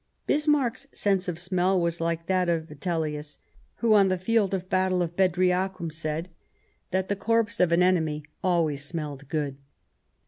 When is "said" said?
5.91-6.29